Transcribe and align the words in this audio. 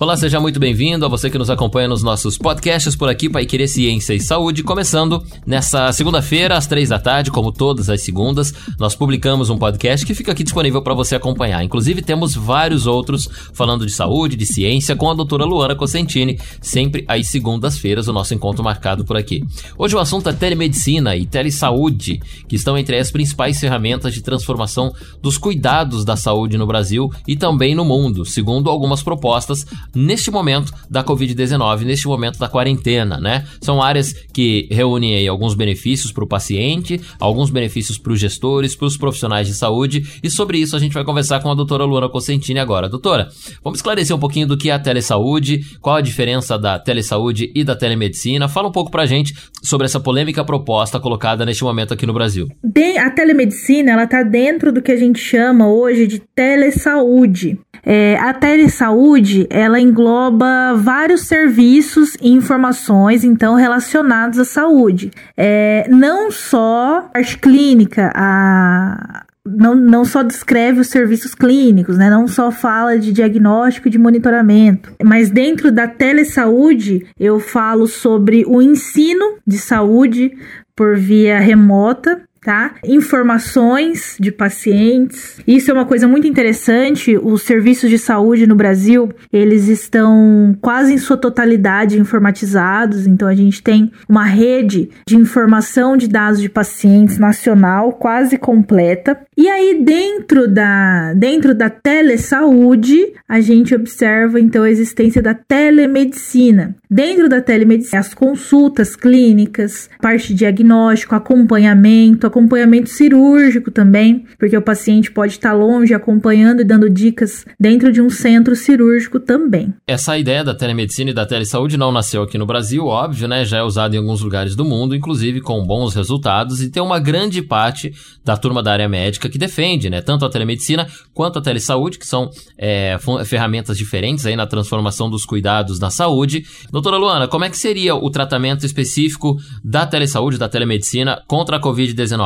Olá, 0.00 0.16
seja 0.16 0.38
muito 0.38 0.60
bem-vindo 0.60 1.04
a 1.04 1.08
você 1.08 1.28
que 1.28 1.36
nos 1.36 1.50
acompanha 1.50 1.88
nos 1.88 2.04
nossos 2.04 2.38
podcasts 2.38 2.94
por 2.94 3.08
aqui, 3.08 3.28
Pai 3.28 3.44
Querer 3.44 3.66
Ciência 3.66 4.14
e 4.14 4.20
Saúde, 4.20 4.62
começando 4.62 5.24
nessa 5.44 5.90
segunda-feira, 5.90 6.56
às 6.56 6.68
três 6.68 6.90
da 6.90 7.00
tarde, 7.00 7.32
como 7.32 7.50
todas 7.50 7.90
as 7.90 8.00
segundas, 8.02 8.54
nós 8.78 8.94
publicamos 8.94 9.50
um 9.50 9.58
podcast 9.58 10.06
que 10.06 10.14
fica 10.14 10.30
aqui 10.30 10.44
disponível 10.44 10.82
para 10.82 10.94
você 10.94 11.16
acompanhar. 11.16 11.64
Inclusive, 11.64 12.00
temos 12.00 12.36
vários 12.36 12.86
outros 12.86 13.28
falando 13.52 13.84
de 13.84 13.92
saúde, 13.92 14.36
de 14.36 14.46
ciência, 14.46 14.94
com 14.94 15.10
a 15.10 15.14
doutora 15.14 15.44
Luana 15.44 15.74
Cosentini, 15.74 16.38
sempre 16.62 17.04
às 17.08 17.26
segundas-feiras, 17.26 18.06
o 18.06 18.12
nosso 18.12 18.32
encontro 18.32 18.62
marcado 18.62 19.04
por 19.04 19.16
aqui. 19.16 19.42
Hoje 19.76 19.96
o 19.96 19.98
assunto 19.98 20.28
é 20.28 20.32
telemedicina 20.32 21.16
e 21.16 21.26
telesaúde, 21.26 22.20
que 22.46 22.54
estão 22.54 22.78
entre 22.78 22.96
as 22.96 23.10
principais 23.10 23.58
ferramentas 23.58 24.14
de 24.14 24.22
transformação 24.22 24.94
dos 25.20 25.36
cuidados 25.36 26.04
da 26.04 26.14
saúde 26.14 26.56
no 26.56 26.68
Brasil 26.68 27.10
e 27.26 27.34
também 27.34 27.74
no 27.74 27.84
mundo, 27.84 28.24
segundo 28.24 28.70
algumas 28.70 29.02
propostas 29.02 29.66
neste 29.94 30.30
momento 30.30 30.72
da 30.90 31.02
Covid-19, 31.04 31.84
neste 31.84 32.06
momento 32.06 32.38
da 32.38 32.48
quarentena, 32.48 33.18
né? 33.18 33.44
São 33.60 33.82
áreas 33.82 34.12
que 34.32 34.68
reúnem 34.70 35.16
aí 35.16 35.28
alguns 35.28 35.54
benefícios 35.54 36.12
para 36.12 36.24
o 36.24 36.28
paciente, 36.28 37.00
alguns 37.18 37.50
benefícios 37.50 37.98
para 37.98 38.12
os 38.12 38.20
gestores, 38.20 38.74
para 38.74 38.86
os 38.86 38.96
profissionais 38.96 39.46
de 39.46 39.54
saúde, 39.54 40.06
e 40.22 40.30
sobre 40.30 40.58
isso 40.58 40.76
a 40.76 40.78
gente 40.78 40.92
vai 40.92 41.04
conversar 41.04 41.40
com 41.40 41.50
a 41.50 41.54
doutora 41.54 41.84
Luana 41.84 42.08
Cosentini 42.08 42.58
agora. 42.58 42.88
Doutora, 42.88 43.28
vamos 43.62 43.78
esclarecer 43.78 44.14
um 44.14 44.20
pouquinho 44.20 44.46
do 44.46 44.56
que 44.56 44.70
é 44.70 44.72
a 44.72 44.78
telesaúde, 44.78 45.60
qual 45.80 45.96
a 45.96 46.00
diferença 46.00 46.58
da 46.58 46.78
telesaúde 46.78 47.50
e 47.54 47.64
da 47.64 47.74
telemedicina. 47.74 48.48
Fala 48.48 48.68
um 48.68 48.72
pouco 48.72 48.90
para 48.90 49.06
gente 49.06 49.34
sobre 49.62 49.86
essa 49.86 50.00
polêmica 50.00 50.44
proposta 50.44 51.00
colocada 51.00 51.44
neste 51.44 51.64
momento 51.64 51.94
aqui 51.94 52.06
no 52.06 52.12
Brasil. 52.12 52.46
Bem, 52.62 52.98
a 52.98 53.10
telemedicina, 53.10 53.92
ela 53.92 54.04
está 54.04 54.22
dentro 54.22 54.72
do 54.72 54.82
que 54.82 54.92
a 54.92 54.96
gente 54.96 55.18
chama 55.18 55.68
hoje 55.68 56.06
de 56.06 56.18
telesaúde. 56.18 57.58
É, 57.84 58.16
a 58.16 58.34
telesaúde, 58.34 59.46
ela 59.50 59.77
engloba 59.78 60.74
vários 60.74 61.22
serviços 61.22 62.14
e 62.20 62.30
informações, 62.30 63.24
então, 63.24 63.54
relacionados 63.54 64.38
à 64.38 64.44
saúde. 64.44 65.10
É, 65.36 65.86
não 65.88 66.30
só 66.30 66.98
a 66.98 67.02
parte 67.12 67.38
clínica, 67.38 68.12
a, 68.14 69.24
não, 69.46 69.74
não 69.74 70.04
só 70.04 70.22
descreve 70.22 70.80
os 70.80 70.88
serviços 70.88 71.34
clínicos, 71.34 71.96
né? 71.96 72.10
não 72.10 72.28
só 72.28 72.50
fala 72.50 72.98
de 72.98 73.12
diagnóstico 73.12 73.88
e 73.88 73.90
de 73.90 73.98
monitoramento, 73.98 74.92
mas 75.02 75.30
dentro 75.30 75.72
da 75.72 75.88
telesaúde 75.88 77.06
eu 77.18 77.40
falo 77.40 77.86
sobre 77.86 78.44
o 78.46 78.60
ensino 78.60 79.38
de 79.46 79.58
saúde 79.58 80.32
por 80.76 80.96
via 80.96 81.40
remota, 81.40 82.22
tá? 82.40 82.74
Informações 82.84 84.16
de 84.18 84.30
pacientes. 84.30 85.40
Isso 85.46 85.70
é 85.70 85.74
uma 85.74 85.84
coisa 85.84 86.06
muito 86.06 86.26
interessante. 86.26 87.16
Os 87.16 87.42
serviços 87.42 87.90
de 87.90 87.98
saúde 87.98 88.46
no 88.46 88.54
Brasil, 88.54 89.10
eles 89.32 89.68
estão 89.68 90.56
quase 90.60 90.94
em 90.94 90.98
sua 90.98 91.16
totalidade 91.16 91.98
informatizados. 91.98 93.06
Então 93.06 93.28
a 93.28 93.34
gente 93.34 93.62
tem 93.62 93.90
uma 94.08 94.24
rede 94.24 94.90
de 95.06 95.16
informação 95.16 95.96
de 95.96 96.08
dados 96.08 96.40
de 96.40 96.48
pacientes 96.48 97.18
nacional 97.18 97.92
quase 97.92 98.38
completa. 98.38 99.18
E 99.36 99.48
aí 99.48 99.82
dentro 99.84 100.48
da 100.48 101.12
dentro 101.14 101.54
da 101.54 101.70
telesaúde, 101.70 103.12
a 103.28 103.40
gente 103.40 103.74
observa 103.74 104.40
então 104.40 104.62
a 104.62 104.70
existência 104.70 105.22
da 105.22 105.34
telemedicina. 105.34 106.76
Dentro 106.90 107.28
da 107.28 107.40
telemedicina, 107.40 108.00
as 108.00 108.14
consultas 108.14 108.96
clínicas, 108.96 109.90
parte 110.00 110.28
de 110.28 110.34
diagnóstico, 110.34 111.14
acompanhamento, 111.14 112.26
acompanhamento 112.28 112.88
cirúrgico 112.88 113.70
também, 113.70 114.24
porque 114.38 114.56
o 114.56 114.62
paciente 114.62 115.10
pode 115.10 115.32
estar 115.32 115.52
longe 115.52 115.92
acompanhando 115.92 116.60
e 116.60 116.64
dando 116.64 116.88
dicas 116.88 117.44
dentro 117.58 117.92
de 117.92 118.00
um 118.00 118.10
centro 118.10 118.54
cirúrgico 118.54 119.18
também. 119.18 119.74
Essa 119.86 120.16
ideia 120.18 120.44
da 120.44 120.54
telemedicina 120.54 121.10
e 121.10 121.14
da 121.14 121.26
telesaúde 121.26 121.76
não 121.76 121.90
nasceu 121.90 122.22
aqui 122.22 122.38
no 122.38 122.46
Brasil, 122.46 122.86
óbvio, 122.86 123.26
né? 123.26 123.44
Já 123.44 123.58
é 123.58 123.62
usada 123.62 123.94
em 123.94 123.98
alguns 123.98 124.20
lugares 124.20 124.54
do 124.54 124.64
mundo, 124.64 124.94
inclusive 124.94 125.40
com 125.40 125.64
bons 125.64 125.94
resultados, 125.94 126.62
e 126.62 126.70
tem 126.70 126.82
uma 126.82 126.98
grande 126.98 127.42
parte 127.42 127.92
da 128.24 128.36
turma 128.36 128.62
da 128.62 128.72
área 128.72 128.88
médica 128.88 129.28
que 129.28 129.38
defende, 129.38 129.90
né? 129.90 130.00
Tanto 130.00 130.24
a 130.24 130.30
telemedicina 130.30 130.86
quanto 131.14 131.38
a 131.38 131.42
telesaúde, 131.42 131.98
que 131.98 132.06
são 132.06 132.30
é, 132.56 132.96
ferramentas 133.24 133.76
diferentes 133.76 134.26
aí 134.26 134.36
na 134.36 134.46
transformação 134.46 135.10
dos 135.10 135.24
cuidados 135.24 135.78
da 135.78 135.90
saúde. 135.90 136.44
Doutora 136.70 136.96
Luana, 136.96 137.26
como 137.28 137.44
é 137.44 137.50
que 137.50 137.58
seria 137.58 137.94
o 137.94 138.10
tratamento 138.10 138.64
específico 138.64 139.36
da 139.64 139.86
telesaúde, 139.86 140.38
da 140.38 140.48
telemedicina 140.48 141.22
contra 141.26 141.56
a 141.56 141.60
Covid-19? 141.60 142.17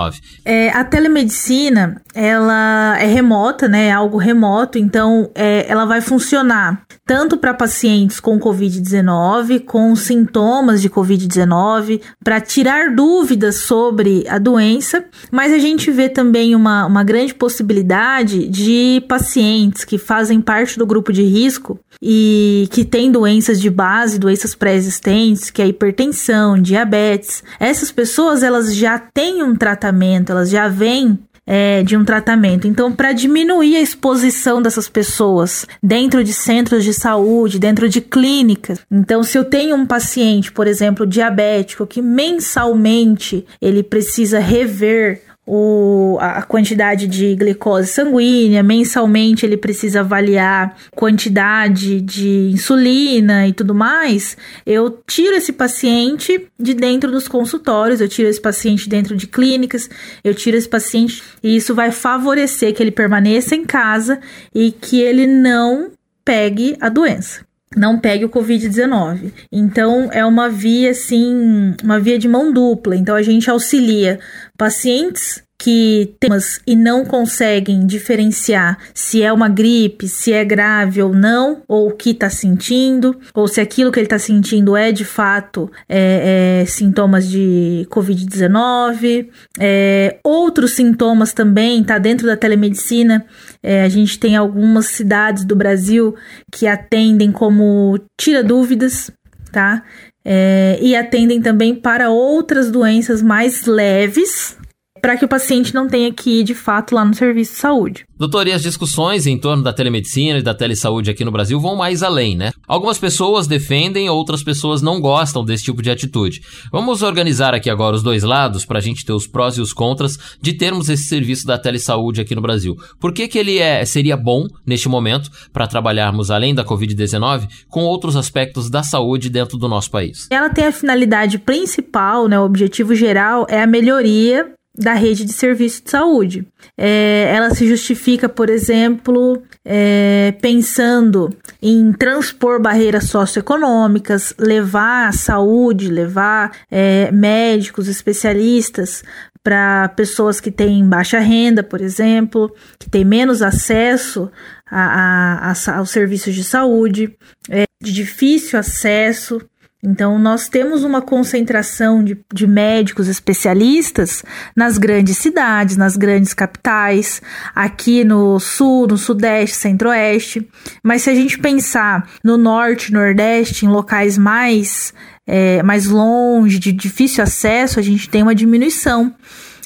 É, 0.44 0.70
a 0.70 0.84
telemedicina, 0.84 2.00
ela 2.14 2.96
é 2.98 3.06
remota, 3.06 3.68
né? 3.68 3.86
É 3.86 3.92
algo 3.92 4.16
remoto, 4.16 4.78
então 4.78 5.30
é, 5.34 5.66
ela 5.68 5.84
vai 5.84 6.00
funcionar 6.00 6.82
tanto 7.04 7.36
para 7.36 7.52
pacientes 7.52 8.20
com 8.20 8.38
Covid-19, 8.38 9.64
com 9.64 9.94
sintomas 9.94 10.80
de 10.80 10.88
Covid-19, 10.88 12.00
para 12.22 12.40
tirar 12.40 12.94
dúvidas 12.94 13.56
sobre 13.56 14.24
a 14.28 14.38
doença, 14.38 15.04
mas 15.30 15.52
a 15.52 15.58
gente 15.58 15.90
vê 15.90 16.08
também 16.08 16.54
uma, 16.54 16.86
uma 16.86 17.04
grande 17.04 17.34
possibilidade 17.34 18.48
de 18.48 19.04
pacientes 19.08 19.84
que 19.84 19.98
fazem 19.98 20.40
parte 20.40 20.78
do 20.78 20.86
grupo 20.86 21.12
de 21.12 21.22
risco 21.22 21.78
e 22.00 22.68
que 22.70 22.84
têm 22.84 23.10
doenças 23.10 23.60
de 23.60 23.68
base, 23.68 24.18
doenças 24.18 24.54
pré-existentes, 24.54 25.50
que 25.50 25.60
é 25.60 25.66
hipertensão, 25.66 26.60
diabetes. 26.60 27.42
Essas 27.58 27.90
pessoas, 27.90 28.42
elas 28.42 28.74
já 28.74 28.98
têm 28.98 29.42
um 29.42 29.54
tratamento 29.54 29.81
tratamento, 29.82 30.30
elas 30.30 30.50
já 30.50 30.68
vêm 30.68 31.18
é, 31.44 31.82
de 31.82 31.96
um 31.96 32.04
tratamento. 32.04 32.68
Então, 32.68 32.92
para 32.92 33.12
diminuir 33.12 33.76
a 33.76 33.80
exposição 33.80 34.62
dessas 34.62 34.88
pessoas 34.88 35.66
dentro 35.82 36.22
de 36.22 36.32
centros 36.32 36.84
de 36.84 36.94
saúde, 36.94 37.58
dentro 37.58 37.88
de 37.88 38.00
clínicas. 38.00 38.78
Então, 38.90 39.24
se 39.24 39.36
eu 39.36 39.44
tenho 39.44 39.74
um 39.74 39.84
paciente, 39.84 40.52
por 40.52 40.68
exemplo, 40.68 41.04
diabético, 41.04 41.86
que 41.86 42.00
mensalmente 42.00 43.44
ele 43.60 43.82
precisa 43.82 44.38
rever 44.38 45.22
o, 45.46 46.18
a 46.20 46.42
quantidade 46.42 47.06
de 47.06 47.34
glicose 47.34 47.88
sanguínea, 47.88 48.62
mensalmente 48.62 49.44
ele 49.44 49.56
precisa 49.56 50.00
avaliar 50.00 50.76
quantidade 50.94 52.00
de 52.00 52.50
insulina 52.52 53.48
e 53.48 53.52
tudo 53.52 53.74
mais, 53.74 54.36
eu 54.64 55.02
tiro 55.06 55.34
esse 55.34 55.52
paciente 55.52 56.48
de 56.58 56.74
dentro 56.74 57.10
dos 57.10 57.26
consultórios, 57.26 58.00
eu 58.00 58.08
tiro 58.08 58.28
esse 58.28 58.40
paciente 58.40 58.88
dentro 58.88 59.16
de 59.16 59.26
clínicas, 59.26 59.90
eu 60.22 60.34
tiro 60.34 60.56
esse 60.56 60.68
paciente 60.68 61.22
e 61.42 61.56
isso 61.56 61.74
vai 61.74 61.90
favorecer 61.90 62.72
que 62.72 62.82
ele 62.82 62.92
permaneça 62.92 63.56
em 63.56 63.64
casa 63.64 64.20
e 64.54 64.70
que 64.70 65.00
ele 65.00 65.26
não 65.26 65.90
pegue 66.24 66.76
a 66.80 66.88
doença 66.88 67.51
não 67.76 67.98
pegue 67.98 68.24
o 68.24 68.28
Covid-19. 68.28 69.32
Então, 69.50 70.08
é 70.12 70.24
uma 70.24 70.48
via, 70.48 70.90
assim, 70.90 71.74
uma 71.82 71.98
via 71.98 72.18
de 72.18 72.28
mão 72.28 72.52
dupla. 72.52 72.96
Então, 72.96 73.14
a 73.14 73.22
gente 73.22 73.50
auxilia 73.50 74.18
pacientes 74.56 75.42
que 75.62 76.16
temas 76.18 76.60
e 76.66 76.74
não 76.74 77.04
conseguem 77.04 77.86
diferenciar 77.86 78.78
se 78.92 79.22
é 79.22 79.32
uma 79.32 79.48
gripe, 79.48 80.08
se 80.08 80.32
é 80.32 80.44
grave 80.44 81.00
ou 81.00 81.14
não, 81.14 81.62
ou 81.68 81.86
o 81.86 81.92
que 81.92 82.10
está 82.10 82.28
sentindo, 82.28 83.16
ou 83.32 83.46
se 83.46 83.60
aquilo 83.60 83.92
que 83.92 84.00
ele 84.00 84.06
está 84.06 84.18
sentindo 84.18 84.76
é 84.76 84.90
de 84.90 85.04
fato 85.04 85.70
é, 85.88 86.62
é, 86.62 86.66
sintomas 86.66 87.28
de 87.28 87.86
Covid-19. 87.90 89.28
É, 89.56 90.18
outros 90.24 90.72
sintomas 90.72 91.32
também, 91.32 91.84
tá 91.84 91.96
dentro 91.96 92.26
da 92.26 92.36
telemedicina. 92.36 93.24
É, 93.62 93.84
a 93.84 93.88
gente 93.88 94.18
tem 94.18 94.34
algumas 94.34 94.86
cidades 94.86 95.44
do 95.44 95.54
Brasil 95.54 96.16
que 96.50 96.66
atendem 96.66 97.30
como 97.30 98.00
tira 98.20 98.42
dúvidas, 98.42 99.12
tá? 99.52 99.84
É, 100.24 100.76
e 100.82 100.96
atendem 100.96 101.40
também 101.40 101.72
para 101.72 102.10
outras 102.10 102.68
doenças 102.68 103.22
mais 103.22 103.64
leves, 103.64 104.56
para 105.02 105.16
que 105.16 105.24
o 105.24 105.28
paciente 105.28 105.74
não 105.74 105.88
tenha 105.88 106.12
que 106.12 106.38
ir 106.38 106.44
de 106.44 106.54
fato 106.54 106.94
lá 106.94 107.04
no 107.04 107.12
serviço 107.12 107.54
de 107.54 107.58
saúde. 107.58 108.04
Doutor, 108.16 108.46
e 108.46 108.52
as 108.52 108.62
discussões 108.62 109.26
em 109.26 109.36
torno 109.36 109.64
da 109.64 109.72
telemedicina 109.72 110.38
e 110.38 110.42
da 110.42 110.54
telesaúde 110.54 111.10
aqui 111.10 111.24
no 111.24 111.32
Brasil 111.32 111.58
vão 111.58 111.74
mais 111.74 112.04
além, 112.04 112.36
né? 112.36 112.52
Algumas 112.68 112.96
pessoas 112.96 113.48
defendem, 113.48 114.08
outras 114.08 114.44
pessoas 114.44 114.80
não 114.80 115.00
gostam 115.00 115.44
desse 115.44 115.64
tipo 115.64 115.82
de 115.82 115.90
atitude. 115.90 116.40
Vamos 116.70 117.02
organizar 117.02 117.52
aqui 117.52 117.68
agora 117.68 117.96
os 117.96 118.02
dois 118.02 118.22
lados 118.22 118.64
para 118.64 118.78
a 118.78 118.80
gente 118.80 119.04
ter 119.04 119.12
os 119.12 119.26
prós 119.26 119.56
e 119.56 119.60
os 119.60 119.72
contras 119.72 120.16
de 120.40 120.52
termos 120.52 120.88
esse 120.88 121.04
serviço 121.04 121.48
da 121.48 121.58
telesaúde 121.58 122.20
aqui 122.20 122.36
no 122.36 122.40
Brasil. 122.40 122.76
Por 123.00 123.12
que, 123.12 123.26
que 123.26 123.38
ele 123.38 123.58
é, 123.58 123.84
seria 123.84 124.16
bom 124.16 124.46
neste 124.64 124.88
momento 124.88 125.28
para 125.52 125.66
trabalharmos 125.66 126.30
além 126.30 126.54
da 126.54 126.64
Covid-19 126.64 127.48
com 127.68 127.80
outros 127.80 128.14
aspectos 128.14 128.70
da 128.70 128.84
saúde 128.84 129.28
dentro 129.28 129.58
do 129.58 129.68
nosso 129.68 129.90
país? 129.90 130.28
Ela 130.30 130.48
tem 130.48 130.64
a 130.64 130.72
finalidade 130.72 131.40
principal, 131.40 132.28
né, 132.28 132.38
o 132.38 132.44
objetivo 132.44 132.94
geral 132.94 133.46
é 133.48 133.60
a 133.60 133.66
melhoria 133.66 134.52
da 134.74 134.94
rede 134.94 135.24
de 135.24 135.32
serviço 135.32 135.84
de 135.84 135.90
saúde. 135.90 136.46
É, 136.76 137.32
ela 137.34 137.54
se 137.54 137.66
justifica, 137.68 138.28
por 138.28 138.48
exemplo, 138.48 139.42
é, 139.64 140.34
pensando 140.40 141.34
em 141.60 141.92
transpor 141.92 142.60
barreiras 142.60 143.04
socioeconômicas, 143.04 144.34
levar 144.38 145.08
a 145.08 145.12
saúde, 145.12 145.88
levar 145.88 146.52
é, 146.70 147.10
médicos, 147.12 147.86
especialistas 147.86 149.04
para 149.42 149.88
pessoas 149.90 150.40
que 150.40 150.50
têm 150.50 150.88
baixa 150.88 151.18
renda, 151.18 151.62
por 151.62 151.80
exemplo, 151.80 152.54
que 152.78 152.88
têm 152.88 153.04
menos 153.04 153.42
acesso 153.42 154.30
a, 154.70 155.50
a, 155.50 155.52
a, 155.52 155.76
aos 155.78 155.90
serviços 155.90 156.34
de 156.34 156.44
saúde, 156.44 157.14
é, 157.50 157.64
de 157.82 157.92
difícil 157.92 158.58
acesso. 158.58 159.40
Então, 159.84 160.16
nós 160.16 160.48
temos 160.48 160.84
uma 160.84 161.02
concentração 161.02 162.04
de, 162.04 162.16
de 162.32 162.46
médicos 162.46 163.08
especialistas 163.08 164.22
nas 164.54 164.78
grandes 164.78 165.18
cidades, 165.18 165.76
nas 165.76 165.96
grandes 165.96 166.32
capitais, 166.32 167.20
aqui 167.52 168.04
no 168.04 168.38
sul, 168.38 168.86
no 168.86 168.96
sudeste, 168.96 169.56
centro-oeste. 169.56 170.48
Mas 170.84 171.02
se 171.02 171.10
a 171.10 171.14
gente 171.14 171.36
pensar 171.36 172.08
no 172.22 172.36
norte, 172.36 172.92
nordeste, 172.92 173.66
em 173.66 173.68
locais 173.68 174.16
mais, 174.16 174.94
é, 175.26 175.60
mais 175.64 175.86
longe, 175.86 176.60
de 176.60 176.70
difícil 176.70 177.24
acesso, 177.24 177.80
a 177.80 177.82
gente 177.82 178.08
tem 178.08 178.22
uma 178.22 178.36
diminuição 178.36 179.12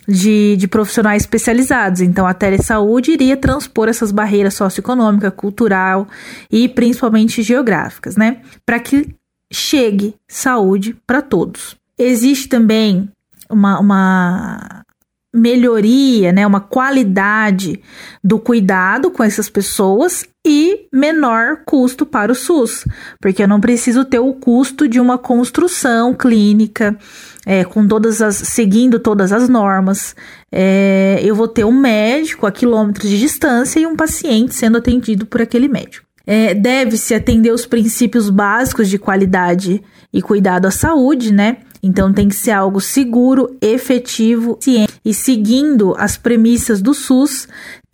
de, 0.09 0.57
de 0.57 0.67
profissionais 0.67 1.25
especializados. 1.25 2.01
Então, 2.01 2.27
a 2.27 2.33
telesaúde 2.33 3.11
iria 3.11 3.37
transpor 3.37 3.87
essas 3.87 4.11
barreiras 4.11 4.55
socioeconômica, 4.55 5.31
cultural 5.31 6.09
e 6.51 6.71
principalmente 6.71 7.43
geográficas, 7.43 8.17
né? 8.17 8.39
Para 8.65 8.79
que 8.79 9.15
chegue 9.53 10.15
saúde 10.29 10.97
para 11.07 11.23
todos. 11.23 11.77
Existe 11.99 12.49
também 12.49 13.09
uma, 13.49 13.81
uma 13.81 14.85
melhoria, 15.37 16.33
né, 16.33 16.47
uma 16.47 16.61
qualidade 16.61 17.81
do 18.25 18.39
cuidado 18.39 19.11
com 19.11 19.23
essas 19.23 19.49
pessoas 19.49 20.25
e 20.45 20.87
menor 20.93 21.59
custo 21.67 22.07
para 22.07 22.33
o 22.33 22.35
SUS, 22.35 22.85
porque 23.21 23.43
eu 23.43 23.49
não 23.49 23.61
preciso 23.61 24.05
ter 24.05 24.19
o 24.19 24.33
custo 24.33 24.89
de 24.89 24.99
uma 24.99 25.19
construção 25.19 26.15
clínica 26.15 26.97
é, 27.45 27.65
com 27.65 27.87
todas 27.87 28.23
as 28.23 28.37
seguindo 28.37 28.99
todas 28.99 29.33
as 29.33 29.49
normas. 29.49 30.17
É, 30.51 31.21
eu 31.23 31.35
vou 31.35 31.49
ter 31.49 31.65
um 31.65 31.73
médico 31.73 32.47
a 32.47 32.53
quilômetros 32.53 33.11
de 33.11 33.19
distância 33.19 33.79
e 33.79 33.87
um 33.87 33.97
paciente 33.97 34.55
sendo 34.55 34.79
atendido 34.79 35.27
por 35.27 35.43
aquele 35.43 35.69
médico. 35.69 36.06
É, 36.27 36.55
Deve-se 36.55 37.15
atender 37.15 37.53
os 37.53 37.65
princípios 37.65 38.29
básicos 38.29 38.89
de 38.89 38.99
qualidade 38.99 39.83
e 40.13 40.21
cuidado 40.21 40.67
à 40.67 40.71
saúde, 40.71 41.33
né? 41.33 41.59
Então 41.83 42.13
tem 42.13 42.29
que 42.29 42.35
ser 42.35 42.51
algo 42.51 42.81
seguro, 42.81 43.57
efetivo, 43.61 44.59
e 45.05 45.15
seguindo 45.15 45.95
as 45.97 46.17
premissas 46.17 46.83
do 46.83 46.93
SUS, 46.93 47.47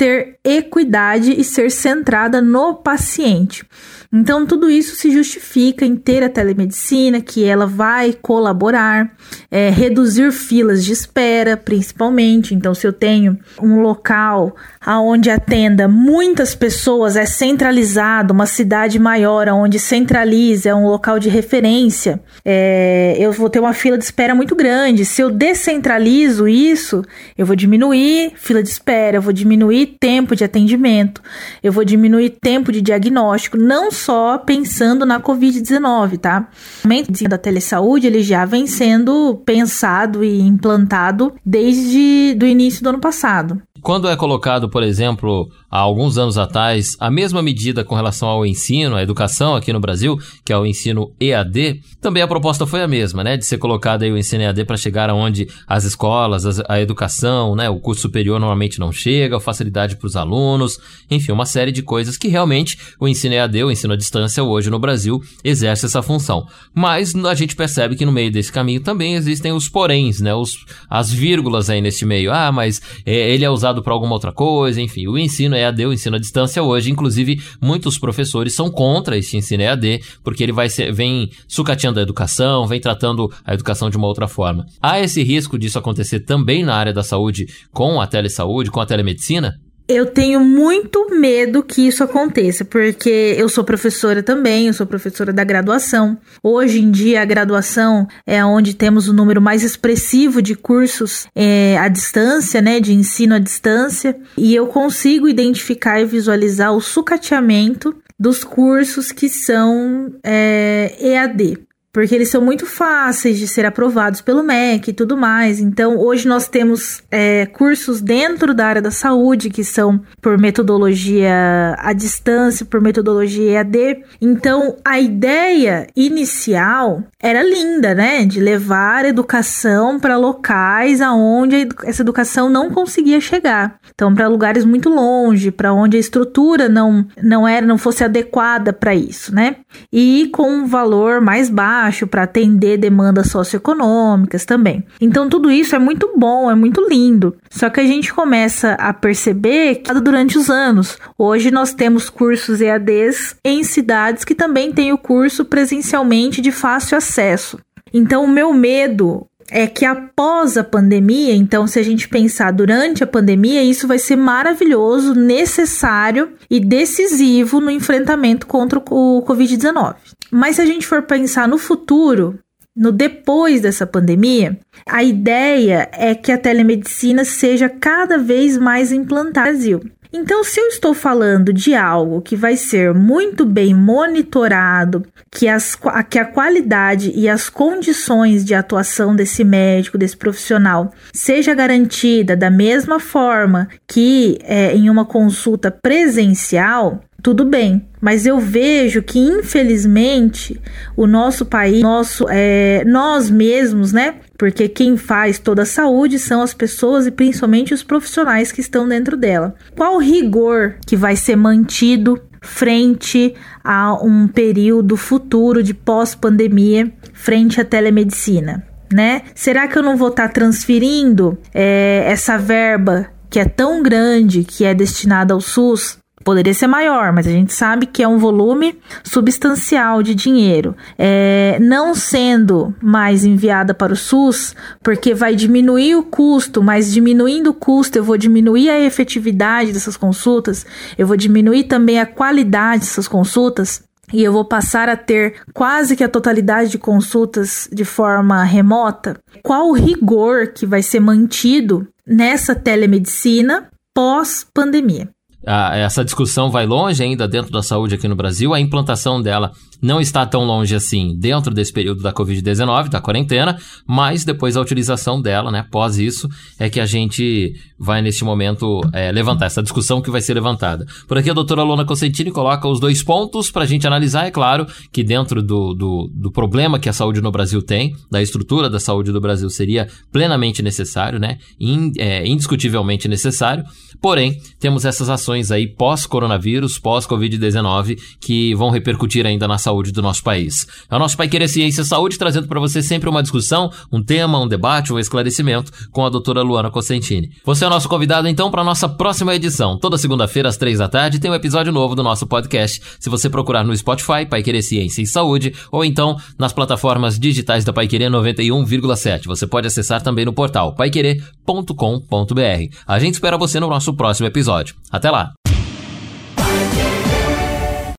ter 0.03 0.37
equidade 0.43 1.31
e 1.31 1.45
ser 1.45 1.71
centrada 1.71 2.43
no 2.43 2.75
paciente. 2.75 3.65
Então, 4.13 4.45
tudo 4.45 4.69
isso 4.69 4.95
se 4.95 5.11
justifica 5.11 5.87
em 5.87 5.97
ter 5.97 6.23
a 6.23 6.29
telemedicina, 6.29 7.21
que 7.21 7.45
ela 7.45 7.67
vai 7.67 8.13
colaborar, 8.13 9.13
é, 9.51 9.71
reduzir 9.71 10.31
filas 10.33 10.85
de 10.85 10.93
espera, 10.93 11.57
principalmente. 11.57 12.55
Então, 12.55 12.75
se 12.75 12.87
eu 12.87 12.93
tenho 12.93 13.39
um 13.59 13.81
local 13.81 14.55
aonde 14.85 15.31
atenda 15.31 15.89
muitas 15.89 16.55
pessoas, 16.55 17.17
é 17.17 17.25
centralizado, 17.25 18.35
uma 18.35 18.45
cidade 18.45 18.99
maior, 18.99 19.49
onde 19.49 19.79
centraliza, 19.79 20.69
é 20.69 20.75
um 20.75 20.87
local 20.87 21.19
de 21.19 21.31
referência, 21.31 22.21
é, 22.45 23.17
eu 23.19 23.33
vou 23.33 23.49
ter 23.49 23.61
uma 23.61 23.73
fila 23.73 23.97
de 23.97 24.05
espera 24.05 24.35
muito 24.35 24.55
grande. 24.55 25.07
Se 25.07 25.23
eu 25.23 25.31
descentralizo 25.31 26.47
isso, 26.47 27.03
eu 27.39 27.47
vou 27.47 27.57
diminuir 27.57 28.33
fila 28.35 28.63
de 28.63 28.69
espera, 28.69 29.17
eu 29.17 29.23
vou 29.23 29.33
diminuir 29.33 29.92
tempo 29.99 30.35
de 30.35 30.45
atendimento, 30.45 31.23
eu 31.63 31.73
vou 31.73 31.85
diminuir 31.85 32.31
tempo 32.41 32.73
de 32.73 32.81
diagnóstico, 32.81 33.57
não 33.57 33.91
só 33.91 34.39
pensando 34.39 35.07
na 35.07 35.21
Covid-19, 35.21 36.19
tá? 36.19 36.49
O 36.85 37.29
da 37.29 37.39
telesaúde 37.39 38.07
ele 38.07 38.23
já 38.23 38.45
vem 38.45 38.67
sendo 38.67 39.41
pensado 39.45 40.25
e 40.25 40.41
implantado 40.41 41.35
desde 41.45 42.37
o 42.41 42.47
início 42.47 42.83
do 42.83 42.91
ano 42.91 43.01
passado. 43.01 43.63
Quando 43.83 44.09
é 44.09 44.15
colocado, 44.15 44.69
por 44.69 44.85
exemplo, 44.85 45.51
há 45.69 45.81
alguns 45.81 46.17
anos 46.17 46.39
atrás, 46.39 46.97
a 47.01 47.11
mesma 47.11 47.43
medida 47.43 47.85
com 47.85 47.97
relação 47.97 48.29
ao 48.29 48.47
ensino, 48.47 48.95
à 48.95 49.03
educação 49.03 49.57
aqui 49.57 49.73
no 49.73 49.81
Brasil, 49.81 50.17
que 50.45 50.53
é 50.53 50.57
o 50.57 50.65
ensino 50.65 51.13
EAD, 51.21 51.81
também 52.01 52.23
a 52.23 52.29
proposta 52.29 52.65
foi 52.65 52.81
a 52.81 52.87
mesma, 52.87 53.25
né? 53.25 53.37
De 53.37 53.45
ser 53.45 53.59
colocado 53.59 54.05
aí 54.05 54.13
o 54.13 54.17
ensino 54.17 54.45
EAD 54.45 54.67
para 54.67 54.77
chegar 54.77 55.11
aonde 55.11 55.49
as 55.67 55.83
escolas, 55.83 56.61
a 56.69 56.81
educação, 56.81 57.57
né? 57.57 57.69
O 57.69 57.81
curso 57.81 58.03
superior 58.03 58.39
normalmente 58.39 58.79
não 58.79 58.93
chega, 58.93 59.41
facilidade 59.41 59.97
para 59.97 60.07
os 60.07 60.15
alunos, 60.15 60.79
enfim, 61.11 61.33
uma 61.33 61.47
série 61.47 61.73
de 61.73 61.83
coisas 61.83 62.17
que 62.17 62.29
realmente 62.29 62.79
o 63.01 63.09
ensino 63.09 63.35
EAD, 63.35 63.65
o 63.65 63.71
ensino 63.73 63.95
à 63.95 63.97
distância, 63.97 64.45
hoje 64.45 64.71
no 64.71 64.79
Brasil, 64.79 65.21
exerce 65.43 65.87
essa 65.87 66.03
função. 66.03 66.47
Mas 66.73 67.17
a 67.17 67.35
gente 67.35 67.57
percebe 67.57 67.97
que 67.97 68.07
no 68.07 68.13
meio 68.13 68.31
desse 68.31 68.53
caminho 68.53 68.81
também 68.81 69.17
existem 69.17 69.51
os 69.51 69.69
poréns, 69.69 70.21
né? 70.21 70.33
Os, 70.33 70.65
as 70.89 71.11
vírgulas 71.11 71.69
aí 71.69 71.81
nesse 71.81 72.07
meio. 72.07 72.33
Ah, 72.33 72.53
mas 72.53 72.81
é, 73.05 73.33
ele 73.33 73.45
é 73.45 73.51
usado 73.51 73.72
para 73.81 73.93
alguma 73.93 74.15
outra 74.15 74.33
coisa, 74.33 74.83
enfim. 74.83 75.07
O 75.07 75.17
ensino 75.17 75.55
EAD, 75.55 75.87
o 75.87 75.93
ensino 75.93 76.17
à 76.17 76.19
distância 76.19 76.61
hoje, 76.61 76.91
inclusive, 76.91 77.41
muitos 77.61 77.97
professores 77.97 78.55
são 78.55 78.69
contra 78.69 79.17
esse 79.17 79.37
ensino 79.37 79.63
EAD, 79.63 80.03
porque 80.25 80.43
ele 80.43 80.53
vai 80.53 80.69
ser, 80.69 80.93
vem 80.93 81.31
sucateando 81.47 82.01
a 82.01 82.03
educação, 82.03 82.67
vem 82.67 82.81
tratando 82.81 83.33
a 83.45 83.55
educação 83.55 83.89
de 83.89 83.97
uma 83.97 84.09
outra 84.09 84.27
forma. 84.27 84.67
Há 84.83 84.99
esse 84.99 85.23
risco 85.23 85.57
disso 85.57 85.79
acontecer 85.79 86.21
também 86.21 86.65
na 86.65 86.75
área 86.75 86.93
da 86.93 87.05
saúde 87.05 87.47
com 87.73 88.01
a 88.01 88.07
telesaúde, 88.09 88.71
com 88.71 88.81
a 88.81 88.87
telemedicina? 88.87 89.55
Eu 89.93 90.07
tenho 90.07 90.41
muito 90.41 91.09
medo 91.11 91.63
que 91.63 91.87
isso 91.87 92.03
aconteça, 92.03 92.65
porque 92.65 93.37
eu 93.37 93.47
sou 93.49 93.63
professora 93.63 94.23
também, 94.23 94.67
eu 94.67 94.73
sou 94.73 94.87
professora 94.87 95.33
da 95.33 95.45
graduação. 95.45 96.17
Hoje 96.43 96.81
em 96.81 96.91
dia, 96.91 97.21
a 97.21 97.27
graduação 97.27 98.09
é 98.27 98.43
onde 98.43 98.75
temos 98.75 99.07
o 99.07 99.13
número 99.13 99.41
mais 99.41 99.63
expressivo 99.63 100.41
de 100.41 100.55
cursos 100.55 101.27
é, 101.35 101.77
à 101.79 101.89
distância, 101.89 102.63
né, 102.63 102.81
de 102.81 102.95
ensino 102.95 103.35
à 103.35 103.39
distância, 103.39 104.17
e 104.37 104.55
eu 104.55 104.67
consigo 104.67 105.29
identificar 105.29 106.01
e 106.01 106.07
visualizar 106.07 106.73
o 106.73 106.81
sucateamento 106.81 107.95
dos 108.19 108.43
cursos 108.43 109.13
que 109.13 109.29
são 109.29 110.11
é, 110.25 110.97
EAD 111.01 111.59
porque 111.93 112.15
eles 112.15 112.31
são 112.31 112.41
muito 112.41 112.65
fáceis 112.65 113.39
de 113.39 113.47
ser 113.47 113.67
aprovados 113.67 114.23
pelo 114.23 114.43
MEC 114.43 114.89
e 114.89 114.95
tudo 114.95 115.15
mais. 115.15 115.61
Então, 115.61 115.99
hoje 115.99 116.27
nós 116.27 116.49
temos 116.49 117.03
é, 117.11 117.45
cursos 117.45 118.01
dentro 118.01 118.55
da 118.55 118.67
área 118.67 118.81
da 118.81 118.91
saúde 118.91 119.51
que 119.51 119.63
são 119.63 120.01
por 120.21 120.39
metodologia 120.39 121.77
à 121.79 121.93
distância, 121.93 122.65
por 122.65 122.81
metodologia 122.81 123.59
EAD. 123.59 124.05
Então, 124.23 124.77
a 124.83 124.99
ideia 124.99 125.87
inicial 125.95 127.03
era 127.21 127.43
linda, 127.43 127.95
né? 127.95 128.25
De 128.25 128.41
levar 128.41 129.05
educação 129.05 130.01
para 130.01 130.17
locais 130.17 131.03
aonde 131.03 131.69
essa 131.85 132.01
educação 132.01 132.49
não 132.49 132.71
conseguia 132.71 133.21
chegar. 133.21 133.79
Então, 133.95 134.15
para 134.15 134.29
lugares 134.29 134.65
muito 134.65 134.89
longe, 134.89 135.51
para 135.51 135.75
onde 135.75 135.99
a 135.99 136.01
estrutura 136.01 136.71
não, 136.71 137.07
não 137.23 137.47
era, 137.47 137.67
não 137.67 137.77
fosse 137.77 138.03
adequada 138.03 138.73
para 138.73 138.95
isso, 138.95 139.35
né? 139.35 139.57
E 139.93 140.31
com 140.33 140.51
um 140.51 140.67
valor 140.67 141.21
mais 141.21 141.51
baixo 141.51 141.82
baixo 141.83 142.07
para 142.07 142.23
atender 142.23 142.79
demandas 142.79 143.29
socioeconômicas 143.29 144.45
também. 144.45 144.85
Então 145.01 145.29
tudo 145.29 145.51
isso 145.51 145.75
é 145.75 145.79
muito 145.79 146.13
bom, 146.17 146.51
é 146.51 146.55
muito 146.55 146.87
lindo. 146.89 147.37
Só 147.51 147.69
que 147.69 147.81
a 147.81 147.87
gente 147.87 148.15
começa 148.15 148.73
a 148.75 148.93
perceber 148.93 149.77
que 149.77 149.93
durante 149.95 150.39
os 150.39 150.49
anos, 150.49 150.97
hoje 151.19 151.51
nós 151.51 151.75
temos 151.75 152.09
cursos 152.09 152.61
EADs 152.61 153.35
em 153.45 153.65
cidades 153.65 154.25
que 154.25 154.35
também 154.35 154.73
têm 154.73 154.93
o 154.93 154.99
curso 154.99 155.45
presencialmente 155.45 156.41
de 156.41 156.53
fácil 156.53 156.97
acesso. 156.97 157.59
Então 157.93 158.25
o 158.25 158.29
meu 158.29 158.53
medo 158.53 159.27
é 159.51 159.67
que 159.67 159.85
após 159.85 160.57
a 160.57 160.65
pandemia, 160.65 161.35
então, 161.35 161.67
se 161.67 161.79
a 161.79 161.83
gente 161.83 162.09
pensar 162.09 162.53
durante 162.53 163.05
a 163.05 163.07
pandemia, 163.07 163.63
isso 163.63 163.87
vai 163.87 163.99
ser 163.99 164.17
maravilhoso, 164.17 165.15
necessário 165.15 166.33
e 166.49 166.59
decisivo 166.59 167.61
no 167.61 167.71
enfrentamento 167.71 168.47
contra 168.47 168.79
o 168.79 169.23
Covid-19. 169.27 169.97
Mas 170.33 170.57
se 170.57 170.63
a 170.63 170.67
gente 170.67 170.87
for 170.87 171.03
pensar 171.03 171.47
no 171.47 171.59
futuro, 171.59 172.39
no 172.75 172.91
depois 172.91 173.61
dessa 173.61 173.87
pandemia, 173.87 174.59
a 174.89 175.03
ideia 175.03 175.91
é 175.93 176.15
que 176.15 176.33
a 176.33 176.39
telemedicina 176.39 177.25
seja 177.25 177.69
cada 177.69 178.17
vez 178.17 178.57
mais 178.57 178.91
implantada 178.93 179.53
no 179.53 179.59
Brasil. 179.59 179.81
Então, 180.15 180.45
se 180.45 180.61
eu 180.61 180.67
estou 180.67 180.93
falando 180.93 181.55
de 181.55 181.75
algo 181.75 182.21
que 182.21 182.37
vai 182.37 182.55
ser 182.55 182.93
muito 182.93 183.47
bem 183.47 183.75
monitorado, 183.75 185.07
que, 185.31 185.49
as, 185.49 185.75
que 186.11 186.19
a 186.19 186.25
qualidade 186.27 187.11
e 187.15 187.27
as 187.31 187.49
condições 187.49 188.45
de 188.45 188.55
atuação 188.55 189.17
desse 189.17 189.43
médico, 189.43 189.97
desse 189.97 190.17
profissional, 190.17 190.93
seja 191.15 191.55
garantida 191.55 192.37
da 192.37 192.51
mesma 192.51 193.01
forma 193.01 193.69
que 193.89 194.39
é, 194.43 194.77
em 194.77 194.91
uma 194.91 195.07
consulta 195.07 195.71
presencial, 195.71 197.01
tudo 197.23 197.45
bem. 197.45 197.87
Mas 198.01 198.27
eu 198.27 198.41
vejo 198.41 199.03
que, 199.03 199.19
infelizmente, 199.19 200.61
o 200.97 201.07
nosso 201.07 201.47
país, 201.47 201.81
nosso, 201.81 202.27
é, 202.29 202.83
nós 202.85 203.31
mesmos, 203.31 203.93
né? 203.93 204.17
Porque 204.37 204.69
quem 204.69 204.97
faz 204.97 205.39
toda 205.39 205.63
a 205.63 205.67
saúde 205.67 206.19
são 206.19 206.43
as 206.43 206.53
pessoas 206.53 207.07
e 207.07 207.11
principalmente 207.13 207.73
os 207.73 207.83
profissionais 207.83 208.51
que 208.51 208.61
estão 208.61 208.89
dentro 208.89 209.17
dela. 209.17 209.55
Qual 209.77 209.99
rigor 209.99 210.77
que 210.87 210.97
vai 210.97 211.15
ser 211.15 211.37
mantido 211.37 212.21
frente 212.41 213.35
a 213.63 213.95
um 214.03 214.27
período 214.27 214.97
futuro 214.97 215.63
de 215.63 215.73
pós-pandemia, 215.73 216.93
frente 217.15 217.61
à 217.61 217.65
telemedicina? 217.65 218.67
né? 218.93 219.23
Será 219.35 219.67
que 219.67 219.79
eu 219.79 219.83
não 219.83 219.97
vou 219.97 220.09
estar 220.09 220.29
tá 220.29 220.35
transferindo 220.35 221.39
é, 221.55 222.05
essa 222.07 222.37
verba 222.37 223.09
que 223.31 223.41
é 223.41 223.47
tão 223.47 223.83
grande, 223.83 224.45
que 224.45 224.65
é 224.65 224.75
destinada 224.75 225.33
ao 225.33 225.41
SUS, 225.41 225.97
Poderia 226.25 226.55
ser 226.55 226.67
maior, 226.67 227.13
mas 227.13 227.27
a 227.27 227.31
gente 227.31 227.53
sabe 227.53 227.87
que 227.87 228.03
é 228.03 228.09
um 228.09 228.19
volume 228.19 228.79
substancial 229.03 230.03
de 230.03 230.15
dinheiro. 230.15 230.77
É, 230.99 231.59
não 231.61 231.95
sendo 231.95 232.75
mais 232.81 233.25
enviada 233.25 233.75
para 233.75 233.93
o 233.93 233.97
SUS, 233.97 234.55
porque 234.83 235.15
vai 235.15 235.35
diminuir 235.35 235.97
o 235.97 236.03
custo, 236.03 236.63
mas 236.63 236.93
diminuindo 236.93 237.51
o 237.51 237.55
custo, 237.55 237.99
eu 237.99 238.05
vou 238.05 238.17
diminuir 238.17 238.71
a 238.71 238.81
efetividade 238.81 239.73
dessas 239.73 239.97
consultas, 239.97 240.65
eu 240.97 241.07
vou 241.07 241.17
diminuir 241.17 241.65
também 241.65 242.01
a 242.01 242.07
qualidade 242.07 242.85
dessas 242.85 243.09
consultas. 243.09 243.83
E 244.13 244.23
eu 244.23 244.31
vou 244.33 244.45
passar 244.45 244.91
a 244.91 244.97
ter 244.97 245.37
quase 245.55 245.97
que 245.97 246.05
a 246.05 246.09
totalidade 246.09 246.71
de 246.71 246.79
consultas 246.79 247.67
de 247.73 247.85
forma 247.85 248.45
remota. 248.45 249.19
Qual 249.43 249.71
o 249.71 249.73
rigor 249.73 250.49
que 250.49 250.67
vai 250.67 250.83
ser 250.83 251.01
mantido 251.01 251.89
nessa 252.07 252.55
telemedicina 252.55 253.71
pós-pandemia? 253.95 255.09
A, 255.47 255.77
essa 255.77 256.05
discussão 256.05 256.51
vai 256.51 256.67
longe 256.67 257.03
ainda 257.03 257.27
dentro 257.27 257.51
da 257.51 257.63
saúde 257.63 257.95
aqui 257.95 258.09
no 258.09 258.17
Brasil. 258.17 258.55
A 258.55 258.61
implantação 258.61 259.21
dela 259.21 259.53
não 259.83 260.01
está 260.01 260.25
tão 260.25 260.45
longe 260.45 260.75
assim 260.77 261.17
dentro 261.19 261.53
desse 261.53 261.73
período 261.73 262.03
da 262.03 262.13
Covid-19, 262.13 262.89
da 262.89 263.01
quarentena, 263.01 263.59
mas 263.85 264.25
depois 264.25 264.57
a 264.57 264.61
utilização 264.61 265.21
dela, 265.21 265.51
né, 265.51 265.67
pós 265.71 265.99
isso, 265.99 266.29
é 266.59 266.71
que 266.71 266.79
a 266.79 266.87
gente 266.87 267.55
vai 267.77 268.01
neste 268.01 268.25
momento 268.25 268.81
é, 268.93 269.11
levantar 269.11 269.47
essa 269.47 269.63
discussão 269.63 270.01
que 270.01 270.11
vai 270.11 270.21
ser 270.21 270.35
levantada. 270.35 270.87
Por 271.09 271.19
aqui 271.19 271.29
a 271.29 271.35
doutora 271.35 271.65
Lona 271.65 271.85
Cosentini 271.85 272.31
coloca 272.31 272.69
os 272.69 272.79
dois 272.79 273.03
pontos 273.03 273.51
para 273.51 273.65
a 273.65 273.67
gente 273.67 273.87
analisar. 273.87 274.27
É 274.27 274.31
claro 274.31 274.67
que 274.93 275.03
dentro 275.03 275.43
do, 275.43 275.75
do, 275.75 276.09
do, 276.13 276.31
problema 276.31 276.79
que 276.79 276.89
a 276.89 276.93
saúde 276.93 277.21
no 277.21 277.33
Brasil 277.33 277.61
tem, 277.61 277.97
da 278.09 278.23
estrutura 278.23 278.71
da 278.71 278.79
saúde 278.79 279.11
do 279.11 279.21
Brasil, 279.21 279.51
seria 279.51 279.89
plenamente 280.13 280.63
necessário, 280.63 281.19
né, 281.19 281.39
In, 281.59 281.93
é, 281.99 282.25
indiscutivelmente 282.27 283.09
necessário. 283.09 283.65
Porém, 284.01 284.41
temos 284.61 284.85
essas 284.85 285.09
ações 285.09 285.51
aí 285.51 285.67
pós-coronavírus, 285.67 286.79
pós-Covid-19, 286.79 287.99
que 288.21 288.55
vão 288.55 288.71
repercutir 288.71 289.27
ainda 289.27 289.49
na 289.49 289.59
saúde 289.59 289.72
saúde 289.73 289.91
do 289.91 290.03
nosso 290.03 290.23
país. 290.23 290.67
É 290.91 290.95
o 290.95 290.99
nosso 290.99 291.17
Pai 291.17 291.29
Querer 291.29 291.49
Ciência 291.49 291.83
Saúde 291.83 292.19
trazendo 292.19 292.47
para 292.47 292.61
você 292.61 292.83
sempre 292.83 293.09
uma 293.09 293.23
discussão, 293.23 293.71
um 293.91 294.03
tema, 294.03 294.39
um 294.39 294.47
debate, 294.47 294.93
um 294.93 294.99
esclarecimento 294.99 295.73
com 295.91 296.05
a 296.05 296.11
doutora 296.11 296.43
Luana 296.43 296.71
Cosentini. 296.71 297.31
Você 297.45 297.65
é 297.65 297.67
o 297.67 297.71
nosso 297.71 297.89
convidado 297.89 298.29
então 298.29 298.51
para 298.51 298.61
a 298.61 298.65
nossa 298.65 298.89
próxima 298.89 299.35
edição. 299.35 299.79
Toda 299.79 299.97
segunda-feira 299.97 300.49
às 300.49 300.57
três 300.57 300.79
da 300.79 300.89
tarde 300.89 301.19
tem 301.19 301.31
um 301.31 301.35
episódio 301.35 301.73
novo 301.73 301.95
do 301.95 302.03
nosso 302.03 302.27
podcast. 302.27 302.81
Se 303.01 303.09
você 303.09 303.31
procurar 303.31 303.65
no 303.65 303.77
Spotify, 303.77 304.27
Pai 304.29 304.43
Querer 304.43 304.63
Ciência 304.63 305.03
e 305.03 305.07
Saúde, 305.07 305.55
ou 305.71 305.85
então 305.85 306.17
nas 306.39 306.53
plataformas 306.53 307.19
digitais 307.19 307.65
da 307.65 307.73
Pai 307.73 307.89
Querer 307.89 308.11
91,7. 308.11 309.25
Você 309.25 309.47
pode 309.47 309.67
acessar 309.67 310.03
também 310.03 310.27
no 310.27 310.33
portal 310.33 310.75
paiquerer.com.br. 310.75 312.77
A 312.87 312.99
gente 312.99 313.15
espera 313.15 313.39
você 313.39 313.59
no 313.59 313.69
nosso 313.69 313.95
próximo 313.95 314.27
episódio. 314.27 314.75
Até 314.91 315.11
lá! 315.11 315.33